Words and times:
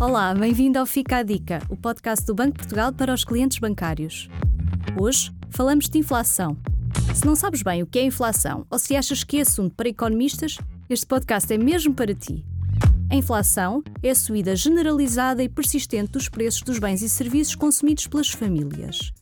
Olá, 0.00 0.32
bem-vindo 0.32 0.78
ao 0.78 0.86
Fica 0.86 1.16
a 1.16 1.22
Dica, 1.24 1.60
o 1.68 1.76
podcast 1.76 2.24
do 2.24 2.32
Banco 2.32 2.58
Portugal 2.58 2.92
para 2.92 3.12
os 3.12 3.24
clientes 3.24 3.58
bancários. 3.58 4.28
Hoje 4.96 5.32
falamos 5.50 5.88
de 5.88 5.98
inflação. 5.98 6.56
Se 7.12 7.26
não 7.26 7.34
sabes 7.34 7.62
bem 7.62 7.82
o 7.82 7.86
que 7.86 7.98
é 7.98 8.04
inflação 8.04 8.64
ou 8.70 8.78
se 8.78 8.94
achas 8.94 9.24
que 9.24 9.38
é 9.38 9.40
assunto 9.40 9.74
para 9.74 9.88
economistas, 9.88 10.56
este 10.88 11.04
podcast 11.04 11.52
é 11.52 11.58
mesmo 11.58 11.94
para 11.94 12.14
ti. 12.14 12.44
A 13.10 13.16
inflação 13.16 13.82
é 14.00 14.10
a 14.10 14.14
subida 14.14 14.54
generalizada 14.54 15.42
e 15.42 15.48
persistente 15.48 16.12
dos 16.12 16.28
preços 16.28 16.62
dos 16.62 16.78
bens 16.78 17.02
e 17.02 17.08
serviços 17.08 17.56
consumidos 17.56 18.06
pelas 18.06 18.30
famílias. 18.30 19.12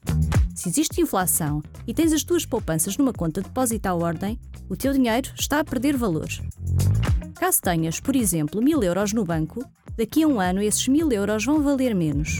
Se 0.54 0.68
existe 0.68 1.00
inflação 1.00 1.62
e 1.86 1.95
tens 1.95 2.12
as 2.12 2.22
tuas 2.22 2.45
poupanças 2.45 2.98
numa 2.98 3.14
conta 3.14 3.40
de 3.40 3.48
depósito 3.48 3.88
à 3.88 3.95
ordem, 3.95 4.38
o 4.68 4.77
teu 4.77 4.93
dinheiro 4.93 5.30
está 5.38 5.58
a 5.58 5.64
perder 5.64 5.96
valor. 5.96 6.29
Caso 7.34 7.62
tenhas, 7.62 7.98
por 7.98 8.14
exemplo, 8.14 8.61
mil 8.61 8.82
euros 8.82 9.14
no 9.14 9.24
banco, 9.24 9.64
daqui 9.96 10.23
a 10.23 10.28
um 10.28 10.41
ano 10.41 10.62
esses 10.62 10.86
mil 10.88 11.10
euros 11.10 11.45
vão 11.45 11.62
valer 11.62 11.95
menos. 11.95 12.38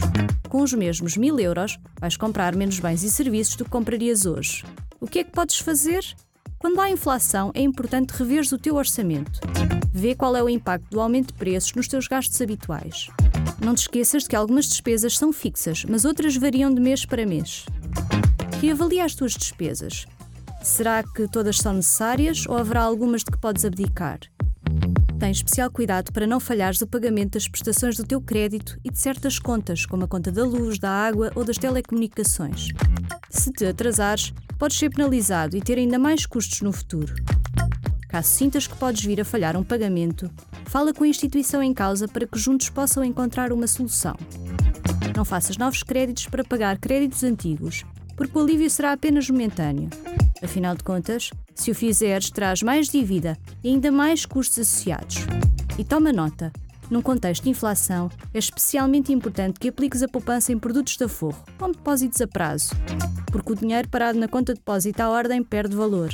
Com 0.49 0.61
os 0.61 0.73
mesmos 0.73 1.17
mil 1.17 1.39
euros, 1.39 1.77
vais 1.99 2.15
comprar 2.15 2.55
menos 2.55 2.79
bens 2.79 3.03
e 3.03 3.09
serviços 3.09 3.55
do 3.55 3.65
que 3.65 3.71
comprarias 3.71 4.25
hoje. 4.25 4.63
O 4.99 5.07
que 5.07 5.19
é 5.19 5.23
que 5.23 5.31
podes 5.31 5.57
fazer? 5.59 6.03
Quando 6.59 6.79
há 6.81 6.89
inflação, 6.89 7.51
é 7.53 7.61
importante 7.61 8.11
reveres 8.11 8.51
o 8.51 8.57
teu 8.57 8.75
orçamento. 8.75 9.39
Vê 9.93 10.15
qual 10.15 10.35
é 10.35 10.43
o 10.43 10.49
impacto 10.49 10.89
do 10.89 10.99
aumento 10.99 11.27
de 11.27 11.33
preços 11.33 11.73
nos 11.73 11.87
teus 11.87 12.07
gastos 12.07 12.41
habituais. 12.41 13.07
Não 13.63 13.75
te 13.75 13.81
esqueças 13.81 14.23
de 14.23 14.29
que 14.29 14.35
algumas 14.35 14.67
despesas 14.67 15.17
são 15.17 15.33
fixas, 15.33 15.83
mas 15.85 16.05
outras 16.05 16.35
variam 16.35 16.73
de 16.73 16.79
mês 16.79 17.05
para 17.05 17.25
mês. 17.25 17.65
Reavalia 18.61 19.05
as 19.05 19.15
tuas 19.15 19.33
despesas. 19.33 20.05
Será 20.63 21.03
que 21.03 21.27
todas 21.27 21.57
são 21.57 21.73
necessárias 21.73 22.45
ou 22.47 22.57
haverá 22.57 22.81
algumas 22.81 23.23
de 23.23 23.31
que 23.31 23.37
podes 23.37 23.63
abdicar? 23.63 24.19
Tens 25.19 25.37
especial 25.37 25.71
cuidado 25.71 26.13
para 26.13 26.27
não 26.27 26.39
falhares 26.39 26.79
o 26.81 26.87
pagamento 26.87 27.33
das 27.33 27.47
prestações 27.47 27.97
do 27.97 28.03
teu 28.03 28.21
crédito 28.21 28.79
e 28.83 28.91
de 28.91 28.99
certas 28.99 29.39
contas, 29.39 29.85
como 29.85 30.03
a 30.03 30.07
conta 30.07 30.31
da 30.31 30.43
luz, 30.43 30.77
da 30.77 30.91
água 30.91 31.31
ou 31.33 31.43
das 31.43 31.57
telecomunicações. 31.57 32.67
Se 33.29 33.51
te 33.51 33.65
atrasares, 33.65 34.31
podes 34.59 34.77
ser 34.77 34.91
penalizado 34.91 35.57
e 35.57 35.61
ter 35.61 35.79
ainda 35.79 35.97
mais 35.97 36.25
custos 36.25 36.61
no 36.61 36.71
futuro. 36.71 37.15
Caso 38.07 38.29
sintas 38.29 38.67
que 38.67 38.77
podes 38.77 39.03
vir 39.03 39.19
a 39.19 39.25
falhar 39.25 39.57
um 39.57 39.63
pagamento, 39.63 40.29
fala 40.65 40.93
com 40.93 41.03
a 41.03 41.07
instituição 41.07 41.63
em 41.63 41.73
causa 41.73 42.07
para 42.07 42.27
que 42.27 42.37
juntos 42.37 42.69
possam 42.69 43.03
encontrar 43.03 43.51
uma 43.51 43.67
solução. 43.67 44.15
Não 45.15 45.25
faças 45.25 45.57
novos 45.57 45.81
créditos 45.81 46.27
para 46.27 46.43
pagar 46.43 46.77
créditos 46.77 47.23
antigos, 47.23 47.83
porque 48.15 48.37
o 48.37 48.41
alívio 48.41 48.69
será 48.69 48.93
apenas 48.93 49.27
momentâneo. 49.29 49.89
Afinal 50.41 50.75
de 50.75 50.83
contas, 50.83 51.31
se 51.55 51.71
o 51.71 51.75
fizeres, 51.75 52.29
traz 52.29 52.61
mais 52.61 52.87
dívida 52.89 53.37
e 53.63 53.69
ainda 53.69 53.91
mais 53.91 54.25
custos 54.25 54.59
associados. 54.59 55.17
E 55.77 55.83
toma 55.83 56.13
nota: 56.13 56.51
num 56.89 57.01
contexto 57.01 57.43
de 57.43 57.49
inflação, 57.49 58.09
é 58.33 58.39
especialmente 58.39 59.11
importante 59.11 59.59
que 59.59 59.67
apliques 59.67 60.03
a 60.03 60.07
poupança 60.07 60.51
em 60.53 60.59
produtos 60.59 60.95
de 60.95 61.03
aforro, 61.03 61.43
como 61.57 61.73
depósitos 61.73 62.21
a 62.21 62.27
prazo, 62.27 62.69
porque 63.31 63.51
o 63.51 63.55
dinheiro 63.55 63.89
parado 63.89 64.19
na 64.19 64.27
conta 64.27 64.53
de 64.53 64.59
depósito 64.59 65.01
à 65.01 65.09
ordem 65.09 65.43
perde 65.43 65.75
valor. 65.75 66.09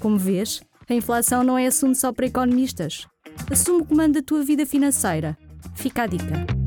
Como 0.00 0.18
vês, 0.18 0.60
a 0.88 0.94
inflação 0.94 1.42
não 1.42 1.56
é 1.56 1.66
assunto 1.66 1.96
só 1.96 2.12
para 2.12 2.26
economistas. 2.26 3.06
Assume 3.50 3.82
o 3.82 3.84
comando 3.84 4.14
da 4.14 4.22
tua 4.22 4.42
vida 4.42 4.66
financeira. 4.66 5.36
Fica 5.74 6.02
a 6.02 6.06
dica. 6.06 6.65